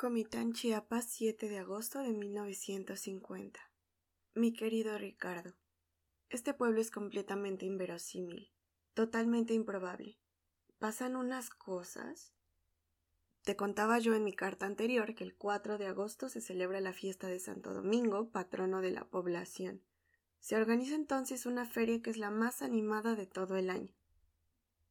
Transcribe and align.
Comitán, 0.00 0.54
Chiapas, 0.54 1.04
7 1.10 1.50
de 1.50 1.58
agosto 1.58 1.98
de 1.98 2.14
1950. 2.14 3.60
Mi 4.32 4.54
querido 4.54 4.96
Ricardo, 4.96 5.52
este 6.30 6.54
pueblo 6.54 6.80
es 6.80 6.90
completamente 6.90 7.66
inverosímil, 7.66 8.50
totalmente 8.94 9.52
improbable. 9.52 10.18
Pasan 10.78 11.16
unas 11.16 11.50
cosas. 11.50 12.32
Te 13.42 13.56
contaba 13.56 13.98
yo 13.98 14.14
en 14.14 14.24
mi 14.24 14.32
carta 14.32 14.64
anterior 14.64 15.14
que 15.14 15.22
el 15.22 15.36
4 15.36 15.76
de 15.76 15.88
agosto 15.88 16.30
se 16.30 16.40
celebra 16.40 16.80
la 16.80 16.94
fiesta 16.94 17.26
de 17.26 17.38
Santo 17.38 17.74
Domingo, 17.74 18.30
patrono 18.30 18.80
de 18.80 18.92
la 18.92 19.04
población. 19.04 19.82
Se 20.38 20.56
organiza 20.56 20.94
entonces 20.94 21.44
una 21.44 21.66
feria 21.66 22.00
que 22.00 22.08
es 22.08 22.16
la 22.16 22.30
más 22.30 22.62
animada 22.62 23.16
de 23.16 23.26
todo 23.26 23.56
el 23.56 23.68
año. 23.68 23.92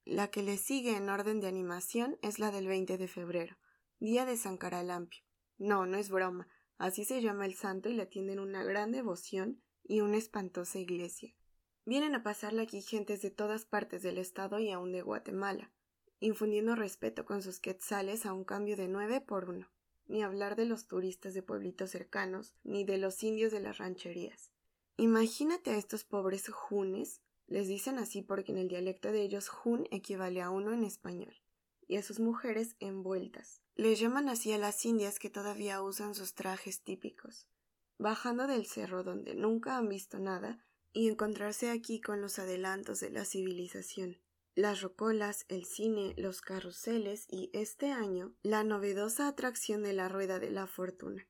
La 0.05 0.29
que 0.29 0.43
le 0.43 0.57
sigue 0.57 0.95
en 0.95 1.09
orden 1.09 1.39
de 1.39 1.47
animación 1.47 2.19
es 2.21 2.37
la 2.37 2.51
del 2.51 2.67
20 2.67 2.99
de 2.99 3.07
febrero 3.07 3.57
Día 4.01 4.25
de 4.25 4.37
San 4.37 4.55
Caralampio. 4.55 5.21
No, 5.57 5.85
no 5.85 5.97
es 5.97 6.09
broma. 6.09 6.47
Así 6.77 7.03
se 7.03 7.21
llama 7.21 7.45
el 7.45 7.55
santo 7.55 7.89
y 7.89 7.95
le 7.95 8.05
tienen 8.05 8.39
una 8.39 8.63
gran 8.63 8.93
devoción 8.93 9.61
y 9.83 9.99
una 9.99 10.15
espantosa 10.15 10.79
iglesia. 10.79 11.35
Vienen 11.83 12.15
a 12.15 12.23
pasarle 12.23 12.61
aquí 12.61 12.81
gentes 12.81 13.21
de 13.21 13.29
todas 13.29 13.65
partes 13.65 14.01
del 14.01 14.17
estado 14.17 14.57
y 14.59 14.71
aun 14.71 14.93
de 14.93 15.01
Guatemala, 15.01 15.73
infundiendo 16.21 16.75
respeto 16.75 17.25
con 17.25 17.41
sus 17.41 17.59
quetzales 17.59 18.25
a 18.25 18.31
un 18.31 18.45
cambio 18.45 18.77
de 18.77 18.87
nueve 18.87 19.19
por 19.19 19.49
uno. 19.49 19.69
Ni 20.07 20.23
hablar 20.23 20.55
de 20.55 20.63
los 20.63 20.87
turistas 20.87 21.33
de 21.33 21.43
pueblitos 21.43 21.91
cercanos, 21.91 22.55
ni 22.63 22.85
de 22.85 22.99
los 22.99 23.21
indios 23.21 23.51
de 23.51 23.59
las 23.59 23.79
rancherías. 23.79 24.53
Imagínate 24.95 25.71
a 25.71 25.77
estos 25.77 26.05
pobres 26.05 26.47
junes, 26.47 27.21
les 27.47 27.67
dicen 27.67 27.99
así 27.99 28.21
porque 28.21 28.53
en 28.53 28.59
el 28.59 28.69
dialecto 28.69 29.11
de 29.11 29.23
ellos 29.23 29.49
jun 29.49 29.89
equivale 29.91 30.41
a 30.41 30.51
uno 30.51 30.71
en 30.71 30.85
español 30.85 31.35
y 31.85 31.97
a 31.97 32.01
sus 32.01 32.21
mujeres 32.21 32.77
envueltas. 32.79 33.61
Les 33.79 33.97
llaman 33.97 34.27
así 34.27 34.51
a 34.51 34.57
las 34.57 34.83
indias 34.83 35.19
que 35.19 35.29
todavía 35.29 35.81
usan 35.81 36.13
sus 36.13 36.33
trajes 36.33 36.81
típicos. 36.81 37.47
Bajando 37.97 38.45
del 38.45 38.65
cerro 38.65 39.05
donde 39.05 39.35
nunca 39.35 39.77
han 39.77 39.87
visto 39.87 40.19
nada 40.19 40.59
y 40.91 41.07
encontrarse 41.07 41.69
aquí 41.69 42.01
con 42.01 42.19
los 42.19 42.39
adelantos 42.39 42.99
de 42.99 43.09
la 43.09 43.23
civilización. 43.23 44.17
Las 44.53 44.81
rocolas, 44.81 45.45
el 45.47 45.63
cine, 45.63 46.13
los 46.17 46.41
carruseles 46.41 47.25
y 47.29 47.51
este 47.53 47.93
año 47.93 48.33
la 48.43 48.65
novedosa 48.65 49.29
atracción 49.29 49.81
de 49.81 49.93
la 49.93 50.09
rueda 50.09 50.39
de 50.39 50.49
la 50.51 50.67
fortuna. 50.67 51.25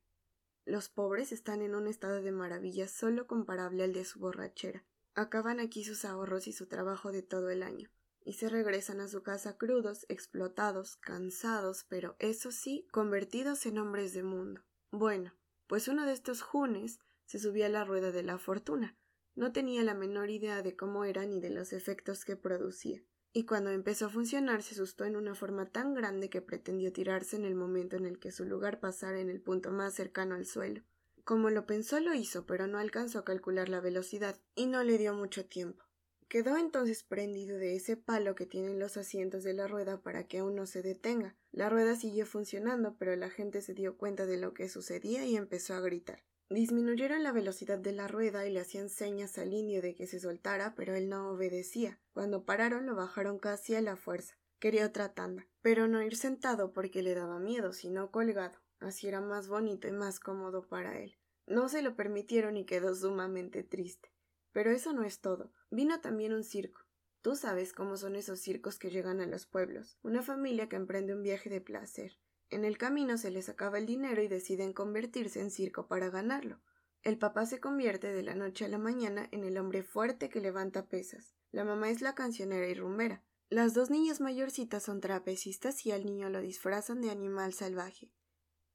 Los 0.66 0.89
pobres 0.89 1.31
están 1.31 1.61
en 1.61 1.75
un 1.75 1.86
estado 1.86 2.20
de 2.23 2.31
maravilla 2.31 2.88
solo 2.88 3.27
comparable 3.27 3.83
al 3.83 3.94
de 3.94 4.05
su 4.05 4.20
borrachera. 4.20 4.83
Acaban 5.14 5.59
aquí 5.59 5.83
sus 5.83 6.03
ahorros 6.03 6.47
y 6.47 6.53
su 6.53 6.66
trabajo 6.66 7.11
de 7.11 7.22
todo 7.22 7.52
el 7.52 7.61
año 7.61 7.92
y 8.23 8.34
se 8.34 8.50
regresan 8.50 9.02
a 9.02 9.08
su 9.08 9.23
casa 9.23 9.58
crudos, 9.58 10.06
explotados, 10.09 10.98
cansados, 10.98 11.86
pero 11.88 12.16
eso 12.20 12.52
sí, 12.52 12.88
convertidos 12.92 13.66
en 13.66 13.78
hombres 13.78 14.14
de 14.14 14.23
mundo. 14.23 14.61
Bueno, 14.92 15.34
pues 15.67 15.88
uno 15.88 16.06
de 16.06 16.14
estos 16.14 16.42
junes 16.42 17.00
se 17.26 17.39
subía 17.39 17.67
a 17.67 17.70
la 17.70 17.86
rueda 17.86 18.11
de 18.11 18.23
la 18.23 18.38
fortuna. 18.38 18.98
No 19.36 19.52
tenía 19.52 19.84
la 19.84 19.94
menor 19.94 20.30
idea 20.30 20.61
de 20.61 20.76
cómo 20.76 21.06
era 21.06 21.26
ni 21.26 21.39
de 21.39 21.50
los 21.50 21.73
efectos 21.73 22.26
que 22.26 22.36
producía. 22.36 23.02
Y 23.31 23.45
cuando 23.45 23.70
empezó 23.70 24.08
a 24.08 24.09
funcionar 24.09 24.64
se 24.64 24.73
asustó 24.73 25.06
en 25.06 25.16
una 25.16 25.36
forma 25.36 25.67
tan 25.67 25.94
grande 25.94 26.30
que 26.30 26.42
pretendió 26.42 26.92
tirarse 26.92 27.36
en 27.36 27.45
el 27.45 27.54
momento 27.54 27.95
en 27.95 28.06
el 28.06 28.20
que 28.20 28.31
su 28.31 28.45
lugar 28.45 28.80
pasara 28.80 29.20
en 29.20 29.30
el 29.30 29.42
punto 29.42 29.72
más 29.72 29.94
cercano 29.94 30.36
al 30.36 30.45
suelo. 30.45 30.81
Como 31.23 31.52
lo 31.52 31.67
pensó 31.67 32.00
lo 32.00 32.16
hizo, 32.16 32.48
pero 32.48 32.66
no 32.66 32.80
alcanzó 32.80 33.20
a 33.20 33.26
calcular 33.26 33.70
la 33.70 33.81
velocidad, 33.81 34.42
y 34.56 34.66
no 34.66 34.83
le 34.83 34.98
dio 34.98 35.14
mucho 35.14 35.45
tiempo. 35.45 35.86
Quedó 36.30 36.58
entonces 36.58 37.02
prendido 37.02 37.58
de 37.58 37.75
ese 37.75 37.97
palo 37.97 38.35
que 38.35 38.45
tienen 38.45 38.77
los 38.77 38.97
asientos 38.97 39.44
de 39.44 39.53
la 39.53 39.67
rueda 39.67 39.99
para 40.03 40.27
que 40.27 40.38
aún 40.38 40.55
no 40.55 40.67
se 40.67 40.83
detenga. 40.83 41.36
La 41.52 41.70
rueda 41.70 41.95
siguió 41.95 42.27
funcionando, 42.27 42.95
pero 42.99 43.15
la 43.15 43.31
gente 43.31 43.64
se 43.64 43.73
dio 43.73 43.98
cuenta 43.98 44.27
de 44.27 44.37
lo 44.37 44.54
que 44.54 44.70
sucedía 44.70 45.26
y 45.26 45.36
empezó 45.36 45.73
a 45.73 45.80
gritar. 45.80 46.23
Disminuyeron 46.52 47.23
la 47.23 47.31
velocidad 47.31 47.80
de 47.80 47.93
la 47.93 48.08
rueda 48.08 48.45
y 48.45 48.52
le 48.52 48.59
hacían 48.59 48.89
señas 48.89 49.39
al 49.39 49.54
indio 49.54 49.81
de 49.81 49.95
que 49.95 50.05
se 50.05 50.20
soltara, 50.20 50.76
pero 50.76 50.95
él 50.95 51.09
no 51.09 51.31
obedecía. 51.31 51.99
Cuando 52.14 52.45
pararon 52.45 52.86
lo 52.86 52.95
bajaron 52.95 53.39
casi 53.39 53.73
a 53.73 53.81
la 53.81 53.95
fuerza. 53.95 54.37
Quería 54.59 54.86
otra 54.86 55.15
tanda, 55.15 55.48
pero 55.64 55.87
no 55.87 56.04
ir 56.04 56.15
sentado 56.15 56.73
porque 56.73 57.02
le 57.02 57.15
daba 57.15 57.39
miedo, 57.39 57.73
sino 57.73 58.11
colgado. 58.11 58.59
Así 58.80 59.08
era 59.08 59.20
más 59.20 59.48
bonito 59.48 59.87
y 59.87 59.93
más 59.93 60.20
cómodo 60.20 60.67
para 60.67 60.99
él. 60.99 61.17
No 61.48 61.70
se 61.70 61.81
lo 61.81 61.95
permitieron 61.95 62.55
y 62.55 62.65
quedó 62.65 62.93
sumamente 62.93 63.64
triste. 63.64 64.11
Pero 64.59 64.71
eso 64.71 64.92
no 64.92 65.05
es 65.05 65.21
todo. 65.21 65.53
Vino 65.71 66.02
también 66.02 66.33
un 66.33 66.43
circo. 66.43 66.81
Tú 67.21 67.37
sabes 67.37 67.71
cómo 67.71 67.95
son 67.95 68.17
esos 68.17 68.42
circos 68.42 68.77
que 68.77 68.89
llegan 68.89 69.21
a 69.21 69.25
los 69.25 69.45
pueblos. 69.45 69.97
Una 70.03 70.21
familia 70.21 70.67
que 70.67 70.75
emprende 70.75 71.14
un 71.14 71.23
viaje 71.23 71.49
de 71.49 71.61
placer. 71.61 72.20
En 72.49 72.65
el 72.65 72.77
camino 72.77 73.17
se 73.17 73.31
les 73.31 73.48
acaba 73.48 73.77
el 73.77 73.86
dinero 73.86 74.21
y 74.21 74.27
deciden 74.27 74.73
convertirse 74.73 75.39
en 75.39 75.49
circo 75.49 75.87
para 75.87 76.09
ganarlo. 76.09 76.59
El 77.03 77.17
papá 77.17 77.45
se 77.45 77.61
convierte 77.61 78.11
de 78.11 78.21
la 78.21 78.36
noche 78.36 78.65
a 78.65 78.67
la 78.67 78.77
mañana 78.77 79.30
en 79.31 79.45
el 79.45 79.58
hombre 79.58 79.81
fuerte 79.81 80.27
que 80.27 80.42
levanta 80.42 80.89
pesas. 80.89 81.37
La 81.53 81.64
mamá 81.64 81.89
es 81.89 82.02
la 82.02 82.14
cancionera 82.14 82.67
y 82.67 82.73
rumbera. 82.73 83.23
Las 83.49 83.73
dos 83.73 83.89
niñas 83.89 84.19
mayorcitas 84.19 84.83
son 84.83 84.99
trapecistas 84.99 85.86
y 85.86 85.93
al 85.93 86.05
niño 86.05 86.30
lo 86.30 86.42
disfrazan 86.42 86.99
de 86.99 87.11
animal 87.11 87.53
salvaje. 87.53 88.11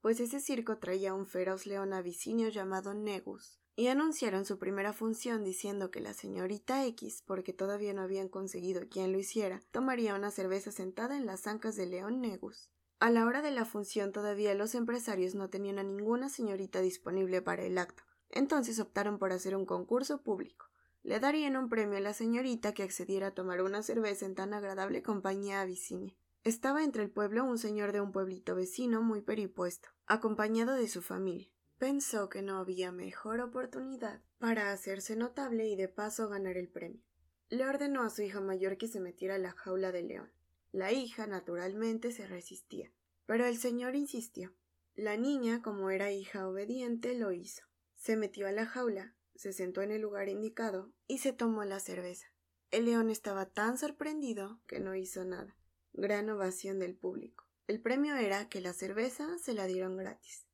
Pues 0.01 0.19
ese 0.21 0.41
circo 0.41 0.79
traía 0.79 1.13
un 1.13 1.27
feroz 1.27 1.67
león 1.67 1.93
abisinio 1.93 2.49
llamado 2.49 2.95
Negus 2.95 3.61
y 3.77 3.89
anunciaron 3.89 4.45
su 4.45 4.59
primera 4.59 4.93
función 4.93 5.43
diciendo 5.43 5.91
que 5.91 6.01
la 6.01 6.15
señorita 6.15 6.85
X, 6.87 7.23
porque 7.27 7.53
todavía 7.53 7.93
no 7.93 8.03
habían 8.03 8.29
conseguido 8.29 8.89
quien 8.89 9.13
lo 9.13 9.19
hiciera, 9.19 9.61
tomaría 9.71 10.15
una 10.15 10.31
cerveza 10.31 10.71
sentada 10.71 11.17
en 11.17 11.27
las 11.27 11.47
ancas 11.47 11.77
de 11.77 11.87
León 11.87 12.21
Negus. 12.21 12.71
A 13.01 13.11
la 13.11 13.27
hora 13.27 13.43
de 13.43 13.51
la 13.51 13.65
función 13.65 14.13
todavía 14.13 14.55
los 14.55 14.75
empresarios 14.75 15.35
no 15.35 15.51
tenían 15.51 15.79
a 15.79 15.83
ninguna 15.83 16.29
señorita 16.29 16.81
disponible 16.81 17.43
para 17.43 17.65
el 17.65 17.79
acto, 17.79 18.05
entonces 18.31 18.79
optaron 18.79 19.19
por 19.19 19.33
hacer 19.33 19.57
un 19.57 19.67
concurso 19.67 20.23
público. 20.23 20.67
Le 21.03 21.21
darían 21.21 21.57
un 21.57 21.69
premio 21.69 21.99
a 21.99 22.01
la 22.01 22.15
señorita 22.15 22.73
que 22.73 22.83
accediera 22.83 23.29
a 23.29 23.35
tomar 23.35 23.61
una 23.61 23.83
cerveza 23.83 24.25
en 24.25 24.35
tan 24.35 24.55
agradable 24.55 25.03
compañía 25.03 25.61
abisinia. 25.61 26.17
Estaba 26.45 26.83
entre 26.83 27.03
el 27.03 27.11
pueblo 27.11 27.45
un 27.45 27.59
señor 27.59 27.93
de 27.93 28.01
un 28.01 28.13
pueblito 28.13 28.55
vecino 28.55 29.03
muy 29.03 29.21
peripuesto, 29.21 29.89
acompañado 30.07 30.75
de 30.75 30.89
su 30.89 31.03
familia. 31.03 31.54
Pensó 31.85 32.31
que 32.31 32.41
no 32.41 32.57
había 32.57 32.93
mejor 32.93 33.41
oportunidad 33.41 34.23
para 34.39 34.73
hacerse 34.73 35.17
notable 35.17 35.69
y 35.69 35.77
de 35.77 35.87
paso 35.87 36.31
ganar 36.31 36.57
el 36.57 36.67
premio. 36.67 37.03
Le 37.51 37.67
ordenó 37.67 38.05
a 38.05 38.09
su 38.09 38.23
hija 38.23 38.41
mayor 38.41 38.79
que 38.79 38.89
se 38.89 39.01
metiera 39.01 39.35
a 39.35 39.39
la 39.39 39.53
jaula 39.53 39.93
del 39.93 40.09
león. 40.09 40.33
La 40.73 40.93
hija, 40.93 41.27
naturalmente, 41.27 42.11
se 42.11 42.27
resistía, 42.27 42.91
pero 43.27 43.45
el 43.45 43.59
señor 43.59 43.97
insistió. 43.97 44.55
La 44.95 45.19
niña, 45.19 45.61
como 45.61 45.91
era 45.91 46.11
hija 46.11 46.49
obediente, 46.49 47.13
lo 47.19 47.33
hizo. 47.33 47.65
Se 47.97 48.17
metió 48.17 48.49
a 48.49 48.53
la 48.53 48.65
jaula, 48.65 49.15
se 49.35 49.53
sentó 49.53 49.83
en 49.83 49.91
el 49.91 50.01
lugar 50.01 50.31
indicado 50.31 50.91
y 51.07 51.19
se 51.19 51.35
tomó 51.35 51.65
la 51.65 51.81
cerveza. 51.81 52.29
El 52.71 52.87
león 52.87 53.11
estaba 53.11 53.45
tan 53.45 53.77
sorprendido 53.77 54.59
que 54.67 54.81
no 54.81 54.95
hizo 54.95 55.23
nada. 55.27 55.55
Gran 55.93 56.31
ovación 56.31 56.79
del 56.79 56.97
público. 56.97 57.45
El 57.67 57.83
premio 57.83 58.17
era 58.17 58.49
que 58.49 58.63
la 58.63 58.73
cerveza 58.73 59.37
se 59.37 59.53
la 59.53 59.67
dieron 59.67 59.99
gratis. 59.99 60.47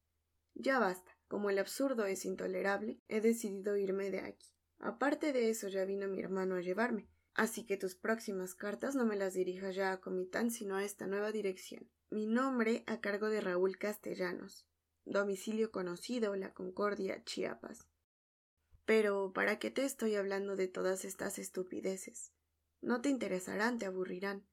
Ya 0.54 0.80
basta. 0.80 1.09
Como 1.30 1.48
el 1.48 1.60
absurdo 1.60 2.06
es 2.06 2.24
intolerable, 2.24 3.00
he 3.06 3.20
decidido 3.20 3.76
irme 3.76 4.10
de 4.10 4.18
aquí. 4.18 4.48
Aparte 4.80 5.32
de 5.32 5.48
eso, 5.48 5.68
ya 5.68 5.84
vino 5.84 6.08
mi 6.08 6.18
hermano 6.18 6.56
a 6.56 6.60
llevarme. 6.60 7.08
Así 7.34 7.64
que 7.64 7.76
tus 7.76 7.94
próximas 7.94 8.56
cartas 8.56 8.96
no 8.96 9.06
me 9.06 9.14
las 9.14 9.34
dirijas 9.34 9.76
ya 9.76 9.92
a 9.92 10.00
Comitán, 10.00 10.50
sino 10.50 10.74
a 10.74 10.82
esta 10.84 11.06
nueva 11.06 11.30
dirección. 11.30 11.88
Mi 12.10 12.26
nombre 12.26 12.82
a 12.88 13.00
cargo 13.00 13.28
de 13.28 13.40
Raúl 13.40 13.78
Castellanos. 13.78 14.66
Domicilio 15.04 15.70
conocido, 15.70 16.34
La 16.34 16.52
Concordia, 16.52 17.22
Chiapas. 17.22 17.86
Pero, 18.84 19.32
¿para 19.32 19.60
qué 19.60 19.70
te 19.70 19.84
estoy 19.84 20.16
hablando 20.16 20.56
de 20.56 20.66
todas 20.66 21.04
estas 21.04 21.38
estupideces? 21.38 22.32
No 22.80 23.02
te 23.02 23.08
interesarán, 23.08 23.78
te 23.78 23.86
aburrirán. 23.86 24.48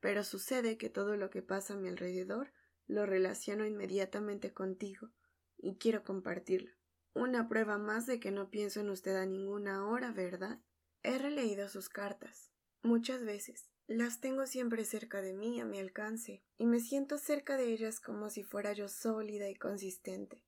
Pero 0.00 0.22
sucede 0.22 0.76
que 0.76 0.90
todo 0.90 1.16
lo 1.16 1.30
que 1.30 1.40
pasa 1.40 1.72
a 1.72 1.76
mi 1.78 1.88
alrededor 1.88 2.52
lo 2.86 3.06
relaciono 3.06 3.64
inmediatamente 3.64 4.52
contigo 4.52 5.12
y 5.58 5.76
quiero 5.76 6.04
compartirlo. 6.04 6.72
Una 7.14 7.48
prueba 7.48 7.78
más 7.78 8.06
de 8.06 8.20
que 8.20 8.30
no 8.30 8.50
pienso 8.50 8.80
en 8.80 8.90
usted 8.90 9.16
a 9.16 9.26
ninguna 9.26 9.86
hora, 9.86 10.12
¿verdad? 10.12 10.60
He 11.02 11.18
releído 11.18 11.68
sus 11.68 11.88
cartas. 11.88 12.50
Muchas 12.82 13.24
veces. 13.24 13.70
Las 13.86 14.20
tengo 14.20 14.46
siempre 14.46 14.84
cerca 14.84 15.22
de 15.22 15.32
mí, 15.32 15.60
a 15.60 15.64
mi 15.64 15.78
alcance, 15.78 16.42
y 16.58 16.66
me 16.66 16.78
siento 16.78 17.16
cerca 17.16 17.56
de 17.56 17.72
ellas 17.72 18.00
como 18.00 18.28
si 18.28 18.44
fuera 18.44 18.72
yo 18.72 18.88
sólida 18.88 19.48
y 19.48 19.54
consistente. 19.54 20.44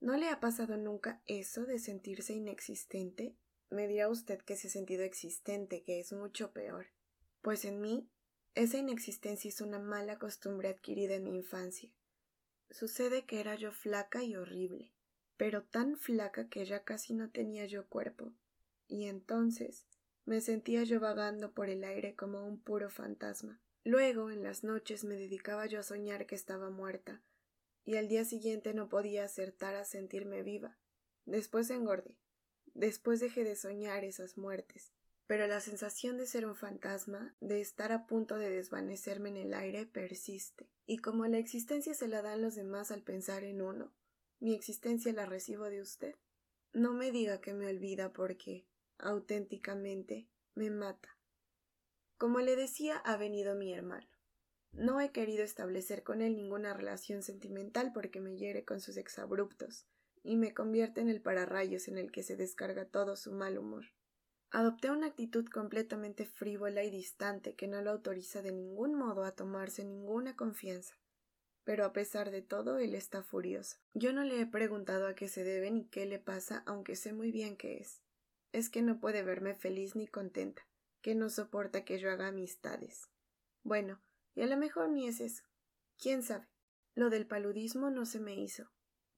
¿No 0.00 0.16
le 0.16 0.28
ha 0.28 0.40
pasado 0.40 0.76
nunca 0.76 1.22
eso 1.26 1.66
de 1.66 1.78
sentirse 1.78 2.32
inexistente? 2.32 3.36
Me 3.70 3.86
dirá 3.86 4.08
usted 4.08 4.40
que 4.40 4.56
se 4.56 4.66
ha 4.66 4.70
sentido 4.70 5.04
existente, 5.04 5.84
que 5.84 6.00
es 6.00 6.12
mucho 6.12 6.52
peor. 6.52 6.86
Pues 7.42 7.64
en 7.64 7.80
mí 7.80 8.10
esa 8.54 8.78
inexistencia 8.78 9.48
es 9.48 9.60
una 9.60 9.78
mala 9.78 10.18
costumbre 10.18 10.68
adquirida 10.68 11.14
en 11.14 11.24
mi 11.24 11.36
infancia. 11.36 11.92
Sucede 12.70 13.26
que 13.26 13.40
era 13.40 13.56
yo 13.56 13.72
flaca 13.72 14.22
y 14.22 14.36
horrible, 14.36 14.92
pero 15.36 15.64
tan 15.64 15.96
flaca 15.96 16.48
que 16.48 16.64
ya 16.64 16.84
casi 16.84 17.14
no 17.14 17.30
tenía 17.30 17.66
yo 17.66 17.86
cuerpo, 17.88 18.32
y 18.86 19.06
entonces 19.06 19.86
me 20.24 20.40
sentía 20.40 20.84
yo 20.84 21.00
vagando 21.00 21.52
por 21.52 21.68
el 21.68 21.82
aire 21.82 22.14
como 22.14 22.46
un 22.46 22.60
puro 22.60 22.88
fantasma. 22.88 23.60
Luego, 23.82 24.30
en 24.30 24.42
las 24.42 24.62
noches, 24.62 25.04
me 25.04 25.16
dedicaba 25.16 25.66
yo 25.66 25.80
a 25.80 25.82
soñar 25.82 26.26
que 26.26 26.34
estaba 26.34 26.70
muerta, 26.70 27.22
y 27.84 27.96
al 27.96 28.08
día 28.08 28.24
siguiente 28.24 28.74
no 28.74 28.88
podía 28.88 29.24
acertar 29.24 29.74
a 29.74 29.84
sentirme 29.84 30.42
viva. 30.42 30.78
Después 31.24 31.70
engordé. 31.70 32.16
Después 32.74 33.18
dejé 33.20 33.42
de 33.42 33.56
soñar 33.56 34.04
esas 34.04 34.38
muertes. 34.38 34.92
Pero 35.30 35.46
la 35.46 35.60
sensación 35.60 36.16
de 36.16 36.26
ser 36.26 36.44
un 36.44 36.56
fantasma, 36.56 37.36
de 37.38 37.60
estar 37.60 37.92
a 37.92 38.08
punto 38.08 38.36
de 38.36 38.50
desvanecerme 38.50 39.28
en 39.28 39.36
el 39.36 39.54
aire, 39.54 39.86
persiste. 39.86 40.68
Y 40.86 40.98
como 40.98 41.24
la 41.28 41.38
existencia 41.38 41.94
se 41.94 42.08
la 42.08 42.20
dan 42.20 42.42
los 42.42 42.56
demás 42.56 42.90
al 42.90 43.04
pensar 43.04 43.44
en 43.44 43.62
uno, 43.62 43.92
mi 44.40 44.56
existencia 44.56 45.12
la 45.12 45.26
recibo 45.26 45.66
de 45.66 45.82
usted. 45.82 46.16
No 46.72 46.94
me 46.94 47.12
diga 47.12 47.40
que 47.40 47.54
me 47.54 47.68
olvida 47.68 48.12
porque, 48.12 48.66
auténticamente, 48.98 50.26
me 50.56 50.68
mata. 50.68 51.16
Como 52.18 52.40
le 52.40 52.56
decía, 52.56 52.96
ha 52.96 53.16
venido 53.16 53.54
mi 53.54 53.72
hermano. 53.72 54.08
No 54.72 55.00
he 55.00 55.12
querido 55.12 55.44
establecer 55.44 56.02
con 56.02 56.22
él 56.22 56.34
ninguna 56.34 56.74
relación 56.74 57.22
sentimental 57.22 57.92
porque 57.92 58.20
me 58.20 58.36
hiere 58.36 58.64
con 58.64 58.80
sus 58.80 58.96
exabruptos 58.96 59.86
y 60.24 60.34
me 60.34 60.54
convierte 60.54 61.00
en 61.00 61.08
el 61.08 61.22
pararrayos 61.22 61.86
en 61.86 61.98
el 61.98 62.10
que 62.10 62.24
se 62.24 62.34
descarga 62.34 62.84
todo 62.84 63.14
su 63.14 63.30
mal 63.30 63.58
humor. 63.58 63.84
Adopté 64.52 64.90
una 64.90 65.06
actitud 65.06 65.46
completamente 65.46 66.26
frívola 66.26 66.82
y 66.82 66.90
distante 66.90 67.54
que 67.54 67.68
no 67.68 67.80
lo 67.82 67.90
autoriza 67.90 68.42
de 68.42 68.50
ningún 68.50 68.94
modo 68.94 69.22
a 69.24 69.36
tomarse 69.36 69.84
ninguna 69.84 70.34
confianza. 70.34 70.96
Pero 71.62 71.84
a 71.84 71.92
pesar 71.92 72.32
de 72.32 72.42
todo, 72.42 72.78
él 72.78 72.96
está 72.96 73.22
furioso. 73.22 73.76
Yo 73.94 74.12
no 74.12 74.24
le 74.24 74.40
he 74.40 74.46
preguntado 74.46 75.06
a 75.06 75.14
qué 75.14 75.28
se 75.28 75.44
debe 75.44 75.70
ni 75.70 75.84
qué 75.84 76.04
le 76.04 76.18
pasa, 76.18 76.64
aunque 76.66 76.96
sé 76.96 77.12
muy 77.12 77.30
bien 77.30 77.56
qué 77.56 77.78
es. 77.78 78.02
Es 78.50 78.70
que 78.70 78.82
no 78.82 78.98
puede 78.98 79.22
verme 79.22 79.54
feliz 79.54 79.94
ni 79.94 80.08
contenta, 80.08 80.66
que 81.00 81.14
no 81.14 81.28
soporta 81.28 81.84
que 81.84 82.00
yo 82.00 82.10
haga 82.10 82.26
amistades. 82.26 83.08
Bueno, 83.62 84.02
y 84.34 84.42
a 84.42 84.46
lo 84.46 84.56
mejor 84.56 84.88
ni 84.88 85.06
es 85.06 85.20
eso. 85.20 85.44
¿Quién 85.96 86.24
sabe? 86.24 86.48
Lo 86.96 87.08
del 87.08 87.26
paludismo 87.26 87.90
no 87.90 88.04
se 88.04 88.18
me 88.18 88.34
hizo, 88.34 88.72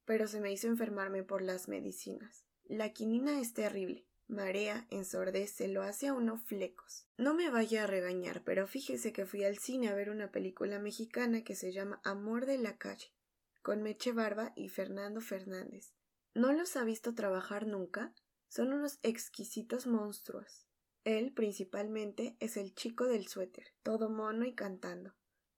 pero 0.04 0.26
se 0.26 0.40
me 0.40 0.52
hizo 0.52 0.66
enfermarme 0.66 1.22
por 1.22 1.40
las 1.40 1.68
medicinas. 1.68 2.44
La 2.64 2.92
quinina 2.92 3.40
es 3.40 3.54
terrible. 3.54 4.06
Marea, 4.32 4.86
ensordece, 4.88 5.68
lo 5.68 5.82
hace 5.82 6.06
a 6.06 6.14
uno 6.14 6.38
flecos. 6.38 7.06
No 7.18 7.34
me 7.34 7.50
vaya 7.50 7.84
a 7.84 7.86
regañar, 7.86 8.42
pero 8.44 8.66
fíjese 8.66 9.12
que 9.12 9.26
fui 9.26 9.44
al 9.44 9.58
cine 9.58 9.90
a 9.90 9.94
ver 9.94 10.08
una 10.08 10.32
película 10.32 10.78
mexicana 10.78 11.44
que 11.44 11.54
se 11.54 11.70
llama 11.70 12.00
Amor 12.02 12.46
de 12.46 12.56
la 12.56 12.78
calle, 12.78 13.12
con 13.60 13.82
Meche 13.82 14.12
Barba 14.12 14.54
y 14.56 14.70
Fernando 14.70 15.20
Fernández. 15.20 15.92
¿No 16.32 16.54
los 16.54 16.76
ha 16.76 16.84
visto 16.84 17.14
trabajar 17.14 17.66
nunca? 17.66 18.14
Son 18.48 18.72
unos 18.72 19.00
exquisitos 19.02 19.86
monstruos. 19.86 20.66
Él, 21.04 21.34
principalmente, 21.34 22.38
es 22.40 22.56
el 22.56 22.74
chico 22.74 23.04
del 23.04 23.28
suéter, 23.28 23.74
todo 23.82 24.08
mono 24.08 24.46
y 24.46 24.54
cantando. 24.54 25.14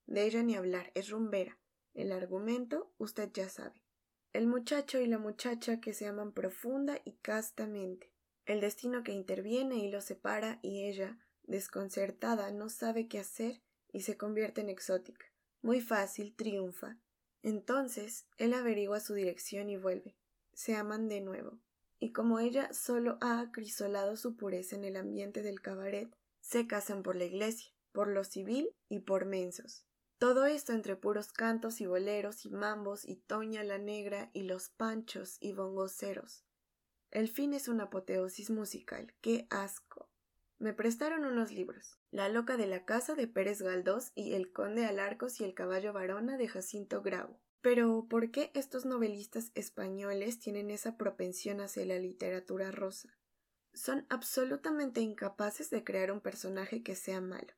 De 0.06 0.24
ella 0.24 0.42
ni 0.42 0.56
hablar, 0.56 0.90
es 0.96 1.10
rumbera. 1.10 1.60
El 1.92 2.10
argumento, 2.10 2.92
usted 2.98 3.30
ya 3.32 3.48
sabe. 3.48 3.84
El 4.32 4.48
muchacho 4.48 4.98
y 4.98 5.06
la 5.06 5.18
muchacha 5.18 5.80
que 5.80 5.94
se 5.94 6.08
aman 6.08 6.32
profunda 6.32 7.00
y 7.04 7.12
castamente. 7.18 8.13
El 8.46 8.60
destino 8.60 9.02
que 9.02 9.12
interviene 9.12 9.76
y 9.76 9.90
los 9.90 10.04
separa 10.04 10.58
y 10.62 10.84
ella, 10.84 11.18
desconcertada, 11.44 12.50
no 12.50 12.68
sabe 12.68 13.08
qué 13.08 13.18
hacer 13.18 13.62
y 13.92 14.02
se 14.02 14.16
convierte 14.16 14.60
en 14.60 14.68
exótica. 14.68 15.26
Muy 15.62 15.80
fácil, 15.80 16.34
triunfa. 16.34 16.98
Entonces, 17.42 18.26
él 18.38 18.54
averigua 18.54 19.00
su 19.00 19.14
dirección 19.14 19.70
y 19.70 19.76
vuelve. 19.76 20.16
Se 20.52 20.76
aman 20.76 21.08
de 21.08 21.20
nuevo 21.20 21.58
y 22.04 22.12
como 22.12 22.38
ella 22.38 22.70
solo 22.74 23.16
ha 23.22 23.40
acrisolado 23.40 24.18
su 24.18 24.36
pureza 24.36 24.76
en 24.76 24.84
el 24.84 24.96
ambiente 24.96 25.40
del 25.40 25.62
cabaret, 25.62 26.14
se 26.40 26.66
casan 26.66 27.02
por 27.02 27.16
la 27.16 27.24
iglesia, 27.24 27.72
por 27.92 28.08
lo 28.08 28.24
civil 28.24 28.68
y 28.90 28.98
por 28.98 29.24
mensos. 29.24 29.86
Todo 30.18 30.44
esto 30.44 30.74
entre 30.74 30.96
puros 30.96 31.32
cantos 31.32 31.80
y 31.80 31.86
boleros 31.86 32.44
y 32.44 32.50
mambos 32.50 33.06
y 33.06 33.16
Toña 33.16 33.64
la 33.64 33.78
Negra 33.78 34.30
y 34.34 34.42
los 34.42 34.68
panchos 34.68 35.38
y 35.40 35.54
bongoceros. 35.54 36.43
El 37.14 37.28
fin 37.28 37.54
es 37.54 37.68
una 37.68 37.84
apoteosis 37.84 38.50
musical. 38.50 39.14
¡Qué 39.20 39.46
asco! 39.48 40.10
Me 40.58 40.72
prestaron 40.72 41.24
unos 41.24 41.52
libros. 41.52 41.96
La 42.10 42.28
loca 42.28 42.56
de 42.56 42.66
la 42.66 42.84
casa 42.84 43.14
de 43.14 43.28
Pérez 43.28 43.62
Galdós 43.62 44.10
y 44.16 44.34
El 44.34 44.52
conde 44.52 44.84
Alarcos 44.84 45.40
y 45.40 45.44
el 45.44 45.54
caballo 45.54 45.92
varona 45.92 46.36
de 46.36 46.48
Jacinto 46.48 47.02
Grau. 47.02 47.38
Pero 47.60 48.08
¿por 48.10 48.32
qué 48.32 48.50
estos 48.54 48.84
novelistas 48.84 49.52
españoles 49.54 50.40
tienen 50.40 50.70
esa 50.70 50.96
propensión 50.96 51.60
hacia 51.60 51.86
la 51.86 52.00
literatura 52.00 52.72
rosa? 52.72 53.16
Son 53.72 54.06
absolutamente 54.10 55.00
incapaces 55.00 55.70
de 55.70 55.84
crear 55.84 56.10
un 56.10 56.20
personaje 56.20 56.82
que 56.82 56.96
sea 56.96 57.20
malo. 57.20 57.54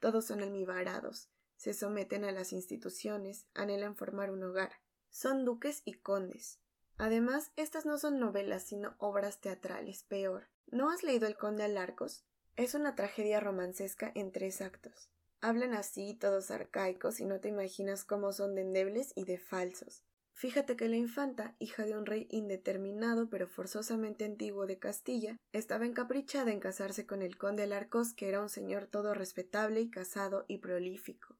Todos 0.00 0.24
son 0.24 0.42
almibarados, 0.42 1.30
se 1.56 1.72
someten 1.72 2.24
a 2.24 2.32
las 2.32 2.52
instituciones, 2.52 3.46
anhelan 3.54 3.94
formar 3.94 4.32
un 4.32 4.42
hogar. 4.42 4.72
Son 5.08 5.44
duques 5.44 5.82
y 5.84 5.94
condes. 5.94 6.58
Además, 6.98 7.52
estas 7.56 7.86
no 7.86 7.96
son 7.96 8.18
novelas, 8.18 8.64
sino 8.64 8.94
obras 8.98 9.40
teatrales, 9.40 10.02
peor. 10.02 10.48
¿No 10.66 10.90
has 10.90 11.04
leído 11.04 11.28
El 11.28 11.36
conde 11.36 11.62
Alarcos? 11.62 12.24
Es 12.56 12.74
una 12.74 12.96
tragedia 12.96 13.38
romancesca 13.38 14.10
en 14.16 14.32
tres 14.32 14.60
actos. 14.60 15.08
Hablan 15.40 15.74
así, 15.74 16.14
todos 16.14 16.50
arcaicos, 16.50 17.20
y 17.20 17.24
no 17.24 17.38
te 17.38 17.48
imaginas 17.48 18.04
cómo 18.04 18.32
son 18.32 18.56
de 18.56 18.62
endebles 18.62 19.12
y 19.14 19.24
de 19.24 19.38
falsos. 19.38 20.02
Fíjate 20.34 20.76
que 20.76 20.88
la 20.88 20.96
infanta, 20.96 21.54
hija 21.60 21.84
de 21.84 21.96
un 21.96 22.06
rey 22.06 22.26
indeterminado 22.30 23.28
pero 23.30 23.48
forzosamente 23.48 24.24
antiguo 24.24 24.66
de 24.66 24.78
Castilla, 24.78 25.36
estaba 25.52 25.86
encaprichada 25.86 26.52
en 26.52 26.60
casarse 26.60 27.06
con 27.06 27.22
el 27.22 27.38
conde 27.38 27.62
Alarcos, 27.62 28.12
que 28.12 28.28
era 28.28 28.42
un 28.42 28.48
señor 28.48 28.86
todo 28.86 29.14
respetable 29.14 29.80
y 29.80 29.90
casado 29.90 30.44
y 30.48 30.58
prolífico. 30.58 31.37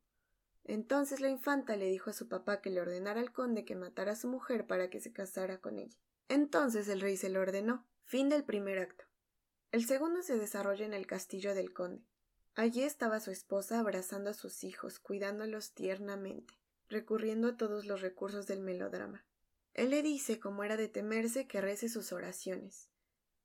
Entonces 0.69 1.21
la 1.21 1.31
infanta 1.31 1.77
le 1.77 1.87
dijo 1.87 2.11
a 2.11 2.13
su 2.13 2.29
papá 2.29 2.61
que 2.61 2.69
le 2.69 2.83
ordenara 2.83 3.21
al 3.21 3.33
conde 3.33 3.65
que 3.65 3.75
matara 3.75 4.13
a 4.13 4.17
su 4.17 4.29
mujer 4.29 4.67
para 4.67 4.91
que 4.91 5.01
se 5.01 5.15
casara 5.15 5.63
con 5.63 5.79
ella. 5.79 5.97
Entonces 6.29 6.89
el 6.89 7.01
rey 7.01 7.17
se 7.17 7.31
lo 7.31 7.41
ordenó. 7.41 7.87
Fin 8.05 8.29
del 8.29 8.45
primer 8.45 8.79
acto. 8.79 9.07
El 9.73 9.87
segundo 9.87 10.23
se 10.23 10.39
desarrolla 10.39 10.85
en 10.85 10.93
el 10.93 11.07
castillo 11.07 11.55
del 11.55 11.73
conde. 11.73 12.07
Allí 12.55 12.83
estaba 12.83 13.19
su 13.19 13.31
esposa 13.31 13.81
abrazando 13.81 14.29
a 14.29 14.35
sus 14.35 14.63
hijos, 14.63 14.99
cuidándolos 14.99 15.73
tiernamente, 15.73 16.53
recurriendo 16.89 17.49
a 17.49 17.57
todos 17.57 17.87
los 17.87 18.03
recursos 18.03 18.47
del 18.47 18.61
melodrama. 18.61 19.25
Él 19.73 19.89
le 19.89 20.03
dice, 20.03 20.39
como 20.39 20.65
era 20.65 20.77
de 20.77 20.89
temerse, 20.89 21.47
que 21.47 21.63
rece 21.63 21.89
sus 21.89 22.13
oraciones. 22.13 22.91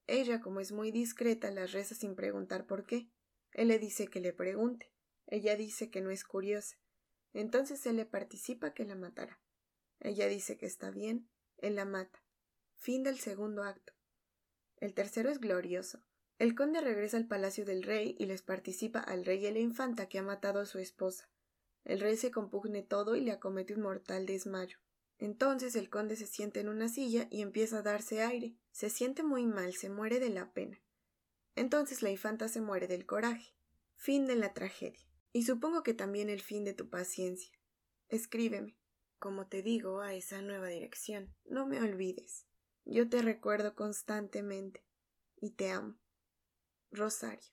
Ella, 0.08 0.42
como 0.42 0.60
es 0.60 0.74
muy 0.74 0.92
discreta, 0.92 1.52
las 1.52 1.72
reza 1.72 1.96
sin 1.96 2.16
preguntar 2.16 2.66
por 2.66 2.86
qué. 2.86 3.10
Él 3.54 3.70
le 3.70 3.80
dice 3.80 4.08
que 4.08 4.20
le 4.20 4.34
pregunte. 4.34 4.92
Ella 5.28 5.56
dice 5.56 5.90
que 5.90 6.02
no 6.02 6.10
es 6.10 6.26
curiosa. 6.26 6.83
Entonces 7.34 7.86
él 7.86 7.98
le 7.98 8.06
participa 8.06 8.74
que 8.74 8.86
la 8.86 8.96
matará. 8.96 9.40
Ella 10.00 10.28
dice 10.28 10.58
que 10.58 10.66
está 10.66 10.92
bien, 10.92 11.30
él 11.58 11.76
la 11.76 11.86
mata. 11.86 12.22
Fin 12.76 13.04
del 13.04 13.20
segundo 13.20 13.64
acto. 13.64 13.94
El 14.78 14.94
tercero 14.94 15.30
es 15.30 15.40
glorioso. 15.40 16.04
El 16.40 16.56
conde 16.56 16.82
regresa 16.82 17.18
al 17.18 17.28
palacio 17.28 17.64
del 17.64 17.84
rey 17.84 18.16
y 18.20 18.26
les 18.26 18.42
participa 18.42 19.00
al 19.00 19.24
rey 19.24 19.44
y 19.44 19.48
a 19.48 19.52
la 19.52 19.60
infanta 19.60 20.10
que 20.10 20.20
ha 20.20 20.24
matado 20.24 20.60
a 20.60 20.66
su 20.66 20.80
esposa. 20.80 21.30
El 21.86 22.00
rey 22.00 22.18
se 22.18 22.32
compugne 22.32 22.82
todo 22.82 23.16
y 23.16 23.22
le 23.22 23.32
acomete 23.32 23.74
un 23.74 23.82
mortal 23.82 24.26
desmayo. 24.26 24.78
Entonces 25.20 25.76
el 25.76 25.90
conde 25.90 26.16
se 26.16 26.28
sienta 26.28 26.60
en 26.60 26.68
una 26.68 26.90
silla 26.90 27.28
y 27.30 27.42
empieza 27.42 27.80
a 27.80 27.82
darse 27.82 28.22
aire. 28.22 28.58
Se 28.72 28.90
siente 28.90 29.24
muy 29.24 29.46
mal, 29.46 29.74
se 29.74 29.90
muere 29.90 30.20
de 30.20 30.30
la 30.30 30.52
pena. 30.52 30.82
Entonces 31.56 32.02
la 32.02 32.10
infanta 32.10 32.50
se 32.50 32.62
muere 32.62 32.88
del 32.88 33.06
coraje. 33.06 33.56
Fin 33.96 34.26
de 34.26 34.36
la 34.36 34.54
tragedia. 34.54 35.08
Y 35.34 35.44
supongo 35.44 35.84
que 35.84 35.94
también 35.94 36.30
el 36.30 36.42
fin 36.42 36.64
de 36.64 36.74
tu 36.74 36.90
paciencia. 36.90 37.52
Escríbeme, 38.08 38.78
como 39.18 39.48
te 39.48 39.64
digo, 39.64 40.02
a 40.02 40.14
esa 40.14 40.42
nueva 40.42 40.68
dirección. 40.68 41.34
No 41.44 41.66
me 41.66 41.82
olvides. 41.82 42.46
Yo 42.86 43.10
te 43.10 43.22
recuerdo 43.22 43.76
constantemente. 43.76 44.86
Y 45.42 45.52
te 45.52 45.72
amo. 45.72 45.96
Rosario. 46.92 47.53